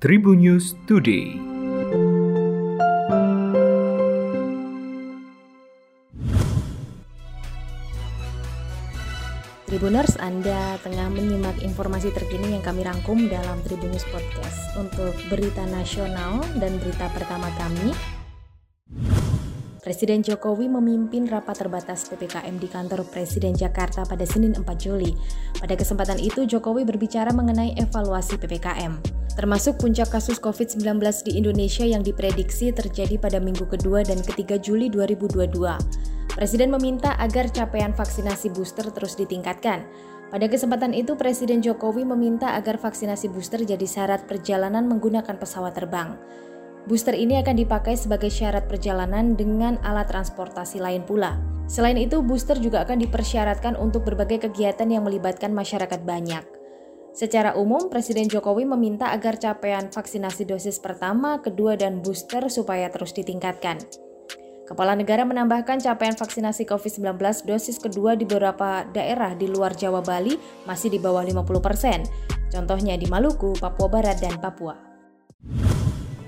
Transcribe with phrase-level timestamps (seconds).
[0.00, 1.36] Tribun News Today.
[9.68, 14.72] Tribuners, Anda tengah menyimak informasi terkini yang kami rangkum dalam Tribun Podcast.
[14.80, 17.92] Untuk berita nasional dan berita pertama kami,
[19.90, 25.18] Presiden Jokowi memimpin rapat terbatas PPKM di kantor Presiden Jakarta pada Senin 4 Juli.
[25.58, 29.02] Pada kesempatan itu, Jokowi berbicara mengenai evaluasi PPKM,
[29.34, 34.86] termasuk puncak kasus COVID-19 di Indonesia yang diprediksi terjadi pada minggu kedua dan ketiga Juli
[34.94, 35.58] 2022.
[36.38, 39.82] Presiden meminta agar capaian vaksinasi booster terus ditingkatkan.
[40.30, 46.14] Pada kesempatan itu, Presiden Jokowi meminta agar vaksinasi booster jadi syarat perjalanan menggunakan pesawat terbang.
[46.88, 51.36] Booster ini akan dipakai sebagai syarat perjalanan dengan alat transportasi lain pula.
[51.70, 56.42] Selain itu, booster juga akan dipersyaratkan untuk berbagai kegiatan yang melibatkan masyarakat banyak.
[57.14, 63.14] Secara umum, Presiden Jokowi meminta agar capaian vaksinasi dosis pertama, kedua, dan booster supaya terus
[63.14, 63.82] ditingkatkan.
[64.66, 70.38] Kepala negara menambahkan capaian vaksinasi COVID-19 dosis kedua di beberapa daerah di luar Jawa Bali
[70.62, 72.06] masih di bawah 50 persen,
[72.54, 74.89] contohnya di Maluku, Papua Barat, dan Papua.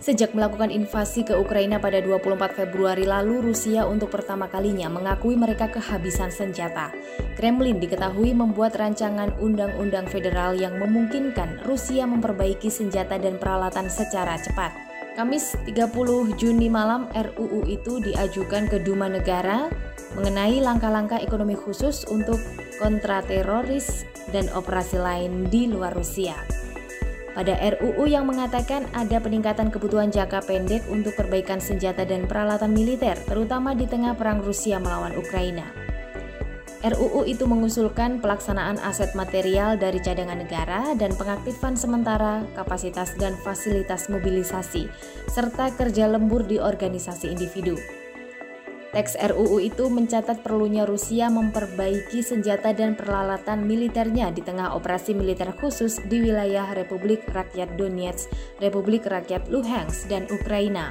[0.00, 5.68] Sejak melakukan invasi ke Ukraina pada 24 Februari lalu, Rusia untuk pertama kalinya mengakui mereka
[5.68, 6.88] kehabisan senjata.
[7.36, 14.72] Kremlin diketahui membuat rancangan undang-undang federal yang memungkinkan Rusia memperbaiki senjata dan peralatan secara cepat.
[15.20, 15.92] Kamis 30
[16.40, 19.68] Juni malam RUU itu diajukan ke Duma Negara
[20.16, 22.40] mengenai langkah-langkah ekonomi khusus untuk
[22.80, 26.59] kontrateroris dan operasi lain di luar Rusia
[27.32, 33.14] pada RUU yang mengatakan ada peningkatan kebutuhan jangka pendek untuk perbaikan senjata dan peralatan militer,
[33.26, 35.66] terutama di tengah perang Rusia melawan Ukraina.
[36.80, 44.08] RUU itu mengusulkan pelaksanaan aset material dari cadangan negara dan pengaktifan sementara kapasitas dan fasilitas
[44.08, 44.88] mobilisasi,
[45.28, 47.76] serta kerja lembur di organisasi individu.
[48.90, 55.54] Teks RUU itu mencatat perlunya Rusia memperbaiki senjata dan peralatan militernya di tengah operasi militer
[55.54, 58.26] khusus di wilayah Republik Rakyat Donetsk,
[58.58, 60.90] Republik Rakyat Luhansk, dan Ukraina.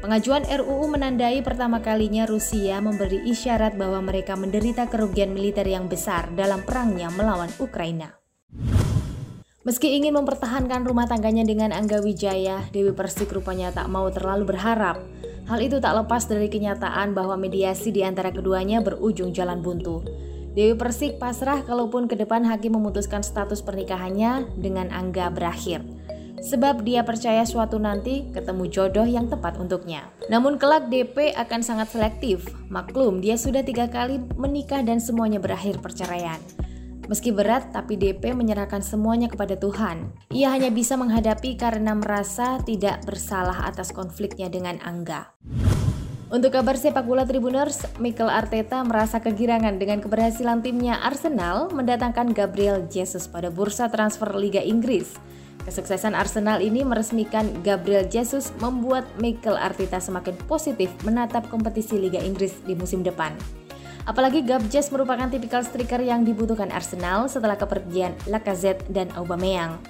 [0.00, 6.32] Pengajuan RUU menandai pertama kalinya Rusia memberi isyarat bahwa mereka menderita kerugian militer yang besar
[6.32, 8.25] dalam perangnya melawan Ukraina.
[9.66, 15.02] Meski ingin mempertahankan rumah tangganya dengan Angga Wijaya, Dewi Persik rupanya tak mau terlalu berharap.
[15.50, 20.06] Hal itu tak lepas dari kenyataan bahwa mediasi di antara keduanya berujung jalan buntu.
[20.54, 25.82] Dewi Persik pasrah kalaupun ke depan hakim memutuskan status pernikahannya dengan Angga berakhir.
[26.46, 30.06] Sebab dia percaya suatu nanti ketemu jodoh yang tepat untuknya.
[30.30, 32.46] Namun kelak DP akan sangat selektif.
[32.70, 36.38] Maklum dia sudah tiga kali menikah dan semuanya berakhir perceraian.
[37.06, 40.10] Meski berat, tapi DP menyerahkan semuanya kepada Tuhan.
[40.34, 45.30] Ia hanya bisa menghadapi karena merasa tidak bersalah atas konfliknya dengan Angga.
[46.26, 52.90] Untuk kabar sepak bola Tribuners, Mikel Arteta merasa kegirangan dengan keberhasilan timnya Arsenal mendatangkan Gabriel
[52.90, 55.14] Jesus pada bursa transfer Liga Inggris.
[55.62, 62.58] Kesuksesan Arsenal ini meresmikan Gabriel Jesus membuat Mikel Arteta semakin positif menatap kompetisi Liga Inggris
[62.66, 63.34] di musim depan.
[64.06, 69.82] Apalagi Gabjes merupakan tipikal striker yang dibutuhkan Arsenal setelah kepergian Lacazette dan Aubameyang.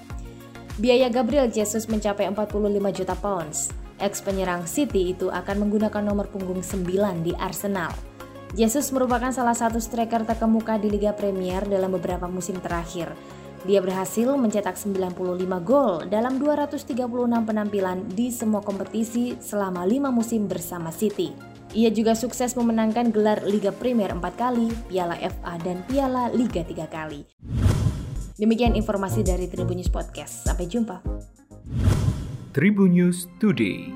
[0.80, 3.72] Biaya Gabriel Jesus mencapai 45 juta pounds.
[4.00, 6.84] Ex penyerang City itu akan menggunakan nomor punggung 9
[7.24, 7.92] di Arsenal.
[8.56, 13.12] Jesus merupakan salah satu striker terkemuka di Liga Premier dalam beberapa musim terakhir.
[13.68, 15.16] Dia berhasil mencetak 95
[15.60, 17.04] gol dalam 236
[17.44, 21.55] penampilan di semua kompetisi selama 5 musim bersama City.
[21.76, 26.88] Ia juga sukses memenangkan gelar Liga Premier 4 kali, Piala FA dan Piala Liga 3
[26.88, 27.28] kali.
[28.40, 30.48] Demikian informasi dari Tribun News Podcast.
[30.48, 31.04] Sampai jumpa.
[32.56, 33.95] Tribun News Today.